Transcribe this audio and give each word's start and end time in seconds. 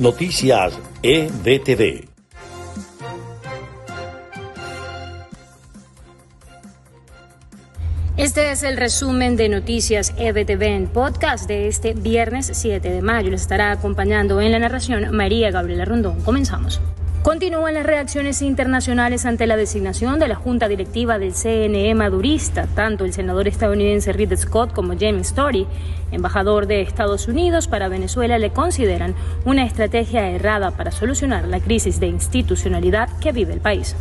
Noticias 0.00 0.78
EBTV. 1.02 2.08
Este 8.16 8.50
es 8.50 8.62
el 8.62 8.78
resumen 8.78 9.36
de 9.36 9.50
Noticias 9.50 10.14
EBTV 10.16 10.62
en 10.62 10.86
podcast 10.86 11.46
de 11.46 11.68
este 11.68 11.92
viernes 11.92 12.50
7 12.50 12.88
de 12.88 13.02
mayo. 13.02 13.30
Les 13.30 13.42
estará 13.42 13.72
acompañando 13.72 14.40
en 14.40 14.52
la 14.52 14.58
narración 14.58 15.14
María 15.14 15.50
Gabriela 15.50 15.84
Rondón. 15.84 16.22
Comenzamos. 16.22 16.80
Continúan 17.22 17.74
las 17.74 17.84
reacciones 17.84 18.40
internacionales 18.40 19.26
ante 19.26 19.46
la 19.46 19.58
designación 19.58 20.18
de 20.18 20.26
la 20.26 20.36
Junta 20.36 20.68
Directiva 20.68 21.18
del 21.18 21.34
CNE 21.34 21.94
madurista. 21.94 22.66
Tanto 22.74 23.04
el 23.04 23.12
senador 23.12 23.46
estadounidense 23.46 24.14
Reed 24.14 24.34
Scott 24.36 24.72
como 24.72 24.94
James 24.98 25.26
Story, 25.26 25.66
embajador 26.12 26.66
de 26.66 26.80
Estados 26.80 27.28
Unidos 27.28 27.68
para 27.68 27.88
Venezuela, 27.88 28.38
le 28.38 28.52
consideran 28.52 29.14
una 29.44 29.66
estrategia 29.66 30.30
errada 30.30 30.70
para 30.70 30.92
solucionar 30.92 31.46
la 31.46 31.60
crisis 31.60 32.00
de 32.00 32.06
institucionalidad 32.06 33.10
que 33.18 33.32
vive 33.32 33.52
el 33.52 33.60
país. 33.60 33.94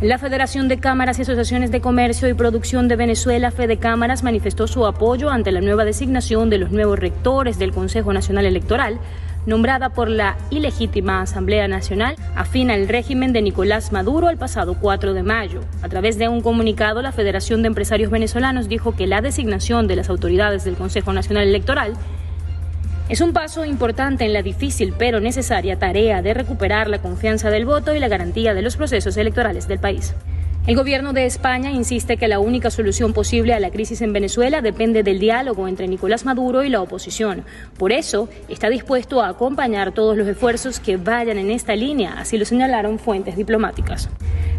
La 0.00 0.18
Federación 0.18 0.66
de 0.66 0.80
Cámaras 0.80 1.20
y 1.20 1.22
Asociaciones 1.22 1.70
de 1.70 1.80
Comercio 1.80 2.28
y 2.28 2.34
Producción 2.34 2.88
de 2.88 2.96
Venezuela, 2.96 3.52
Fede 3.52 3.76
Cámaras, 3.76 4.24
manifestó 4.24 4.66
su 4.66 4.84
apoyo 4.84 5.30
ante 5.30 5.52
la 5.52 5.60
nueva 5.60 5.84
designación 5.84 6.50
de 6.50 6.58
los 6.58 6.72
nuevos 6.72 6.98
rectores 6.98 7.60
del 7.60 7.72
Consejo 7.72 8.12
Nacional 8.12 8.44
Electoral 8.44 8.98
nombrada 9.46 9.90
por 9.90 10.08
la 10.08 10.36
ilegítima 10.50 11.22
Asamblea 11.22 11.68
Nacional, 11.68 12.16
afín 12.34 12.70
al 12.70 12.88
régimen 12.88 13.32
de 13.32 13.42
Nicolás 13.42 13.92
Maduro 13.92 14.30
el 14.30 14.36
pasado 14.36 14.76
4 14.80 15.14
de 15.14 15.22
mayo. 15.22 15.60
A 15.82 15.88
través 15.88 16.18
de 16.18 16.28
un 16.28 16.40
comunicado, 16.40 17.02
la 17.02 17.12
Federación 17.12 17.62
de 17.62 17.68
Empresarios 17.68 18.10
Venezolanos 18.10 18.68
dijo 18.68 18.94
que 18.96 19.06
la 19.06 19.20
designación 19.20 19.86
de 19.86 19.96
las 19.96 20.08
autoridades 20.08 20.64
del 20.64 20.76
Consejo 20.76 21.12
Nacional 21.12 21.48
Electoral 21.48 21.94
es 23.08 23.20
un 23.20 23.34
paso 23.34 23.66
importante 23.66 24.24
en 24.24 24.32
la 24.32 24.42
difícil 24.42 24.94
pero 24.96 25.20
necesaria 25.20 25.78
tarea 25.78 26.22
de 26.22 26.32
recuperar 26.32 26.88
la 26.88 27.02
confianza 27.02 27.50
del 27.50 27.66
voto 27.66 27.94
y 27.94 27.98
la 27.98 28.08
garantía 28.08 28.54
de 28.54 28.62
los 28.62 28.76
procesos 28.76 29.16
electorales 29.18 29.68
del 29.68 29.78
país. 29.78 30.14
El 30.66 30.76
gobierno 30.76 31.12
de 31.12 31.26
España 31.26 31.72
insiste 31.72 32.16
que 32.16 32.26
la 32.26 32.38
única 32.38 32.70
solución 32.70 33.12
posible 33.12 33.52
a 33.52 33.60
la 33.60 33.68
crisis 33.68 34.00
en 34.00 34.14
Venezuela 34.14 34.62
depende 34.62 35.02
del 35.02 35.18
diálogo 35.18 35.68
entre 35.68 35.88
Nicolás 35.88 36.24
Maduro 36.24 36.64
y 36.64 36.70
la 36.70 36.80
oposición. 36.80 37.44
Por 37.76 37.92
eso, 37.92 38.30
está 38.48 38.70
dispuesto 38.70 39.20
a 39.20 39.28
acompañar 39.28 39.92
todos 39.92 40.16
los 40.16 40.26
esfuerzos 40.26 40.80
que 40.80 40.96
vayan 40.96 41.36
en 41.36 41.50
esta 41.50 41.76
línea, 41.76 42.14
así 42.16 42.38
lo 42.38 42.46
señalaron 42.46 42.98
fuentes 42.98 43.36
diplomáticas. 43.36 44.08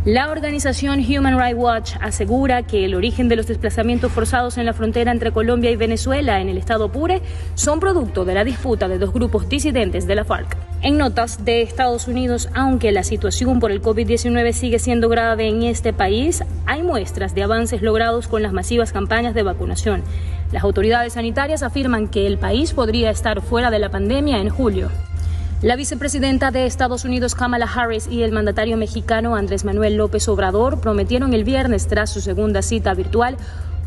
La 0.06 0.30
organización 0.30 1.00
Human 1.00 1.40
Rights 1.40 1.58
Watch 1.58 1.96
asegura 2.00 2.62
que 2.62 2.86
el 2.86 2.94
origen 2.94 3.28
de 3.28 3.38
los 3.38 3.48
desplazamientos 3.48 4.12
forzados 4.12 4.60
en 4.60 4.68
la 4.68 4.74
frontera 4.74 5.12
entre 5.12 5.32
Colombia 5.32 5.72
y 5.72 5.76
Venezuela 5.76 6.40
en 6.40 6.50
el 6.50 6.60
estado 6.60 6.92
Pure 6.92 7.24
son 7.56 7.80
producto 7.80 8.26
de 8.26 8.36
la 8.36 8.44
disputa 8.44 8.88
de 8.88 9.00
dos 9.00 9.12
grupos 9.12 9.50
disidentes 9.50 10.06
de 10.06 10.14
la 10.14 10.24
FARC. 10.24 10.56
En 10.82 10.98
notas 10.98 11.44
de 11.44 11.62
Estados 11.62 12.08
Unidos, 12.08 12.50
aunque 12.54 12.92
la 12.92 13.04
situación 13.04 13.60
por 13.60 13.72
el 13.72 13.82
COVID-19 13.82 14.52
sigue 14.52 14.78
siendo 14.78 15.10
grave 15.10 15.48
en 15.48 15.64
este 15.64 15.94
país, 15.94 16.44
hay 16.66 16.84
muestras 16.84 17.34
de 17.34 17.44
avances 17.44 17.82
logrados 17.82 18.28
con 18.28 18.44
las 18.44 18.54
masivas 18.54 18.92
campañas 18.92 19.34
de 19.34 19.44
vacunación. 19.44 20.04
Las 20.52 20.64
autoridades 20.64 21.14
sanitarias 21.14 21.64
afirman 21.64 22.08
que 22.08 22.28
el 22.28 22.38
país 22.38 22.74
podría 22.74 23.10
estar 23.10 23.42
fuera 23.42 23.72
de 23.72 23.80
la 23.80 23.90
pandemia 23.90 24.38
en 24.38 24.50
julio. 24.50 24.90
La 25.62 25.76
vicepresidenta 25.76 26.52
de 26.52 26.68
Estados 26.68 27.06
Unidos, 27.06 27.34
Kamala 27.34 27.66
Harris, 27.66 28.08
y 28.08 28.22
el 28.22 28.32
mandatario 28.32 28.78
mexicano 28.78 29.36
Andrés 29.36 29.66
Manuel 29.66 29.96
López 29.96 30.28
Obrador 30.28 30.80
prometieron 30.80 31.34
el 31.34 31.44
viernes, 31.44 31.88
tras 31.88 32.12
su 32.12 32.22
segunda 32.22 32.62
cita 32.62 32.94
virtual, 32.94 33.38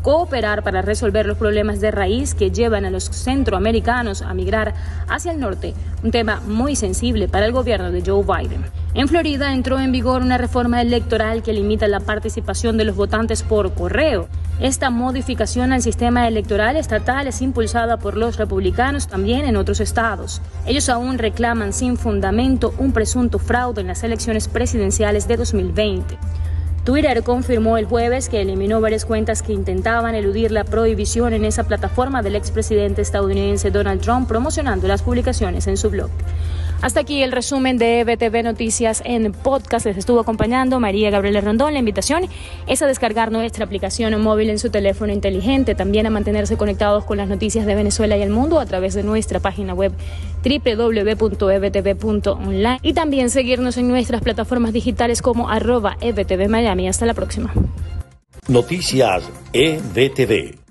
cooperar 0.01 0.63
para 0.63 0.81
resolver 0.81 1.25
los 1.25 1.37
problemas 1.37 1.79
de 1.81 1.91
raíz 1.91 2.33
que 2.33 2.51
llevan 2.51 2.85
a 2.85 2.89
los 2.89 3.05
centroamericanos 3.05 4.21
a 4.21 4.33
migrar 4.33 4.73
hacia 5.07 5.31
el 5.31 5.39
norte, 5.39 5.73
un 6.03 6.11
tema 6.11 6.41
muy 6.45 6.75
sensible 6.75 7.27
para 7.27 7.45
el 7.45 7.51
gobierno 7.51 7.91
de 7.91 8.03
Joe 8.05 8.23
Biden. 8.23 8.65
En 8.93 9.07
Florida 9.07 9.53
entró 9.53 9.79
en 9.79 9.91
vigor 9.91 10.21
una 10.21 10.37
reforma 10.37 10.81
electoral 10.81 11.43
que 11.43 11.53
limita 11.53 11.87
la 11.87 11.99
participación 11.99 12.77
de 12.77 12.85
los 12.85 12.95
votantes 12.95 13.43
por 13.43 13.73
correo. 13.73 14.27
Esta 14.59 14.89
modificación 14.89 15.71
al 15.71 15.81
sistema 15.81 16.27
electoral 16.27 16.75
estatal 16.75 17.27
es 17.27 17.41
impulsada 17.41 17.97
por 17.97 18.17
los 18.17 18.37
republicanos 18.37 19.07
también 19.07 19.45
en 19.45 19.57
otros 19.57 19.79
estados. 19.79 20.41
Ellos 20.65 20.89
aún 20.89 21.17
reclaman 21.17 21.71
sin 21.71 21.97
fundamento 21.97 22.73
un 22.77 22.91
presunto 22.91 23.39
fraude 23.39 23.81
en 23.81 23.87
las 23.87 24.03
elecciones 24.03 24.47
presidenciales 24.47 25.27
de 25.27 25.37
2020. 25.37 26.17
Twitter 26.83 27.23
confirmó 27.23 27.77
el 27.77 27.85
jueves 27.85 28.29
que 28.29 28.41
eliminó 28.41 28.81
varias 28.81 29.05
cuentas 29.05 29.43
que 29.43 29.53
intentaban 29.53 30.15
eludir 30.15 30.51
la 30.51 30.63
prohibición 30.63 31.33
en 31.33 31.45
esa 31.45 31.65
plataforma 31.65 32.21
del 32.21 32.35
expresidente 32.35 33.01
estadounidense 33.01 33.69
Donald 33.69 34.01
Trump 34.01 34.27
promocionando 34.27 34.87
las 34.87 35.01
publicaciones 35.01 35.67
en 35.67 35.77
su 35.77 35.89
blog. 35.89 36.09
Hasta 36.81 37.01
aquí 37.01 37.21
el 37.23 37.33
resumen 37.33 37.77
de 37.77 38.05
BTV 38.05 38.41
Noticias 38.41 39.01
en 39.03 39.33
podcast. 39.33 39.85
Les 39.85 39.97
estuvo 39.97 40.21
acompañando 40.21 40.79
María 40.79 41.09
Gabriela 41.09 41.41
Rondón. 41.41 41.73
La 41.73 41.79
invitación 41.79 42.23
es 42.67 42.81
a 42.81 42.87
descargar 42.87 43.33
nuestra 43.33 43.65
aplicación 43.65 44.19
móvil 44.21 44.49
en 44.49 44.59
su 44.59 44.69
teléfono 44.69 45.11
inteligente, 45.11 45.75
también 45.75 46.05
a 46.07 46.09
mantenerse 46.09 46.55
conectados 46.55 47.03
con 47.03 47.17
las 47.17 47.27
noticias 47.27 47.65
de 47.65 47.75
Venezuela 47.75 48.15
y 48.15 48.21
el 48.21 48.29
mundo 48.29 48.61
a 48.61 48.65
través 48.65 48.93
de 48.93 49.03
nuestra 49.03 49.41
página 49.41 49.73
web 49.73 49.91
www.ebtv.online 50.41 51.19
y 52.81 52.93
también 52.93 53.29
seguirnos 53.29 53.75
en 53.75 53.89
nuestras 53.89 54.21
plataformas 54.21 54.71
digitales 54.71 55.21
como 55.21 55.49
arroba 55.49 55.97
ebtv 55.99 56.47
Miami. 56.47 56.87
Hasta 56.87 57.05
la 57.05 57.13
próxima. 57.13 57.53
Noticias 58.47 59.29
EBTV. 59.51 60.68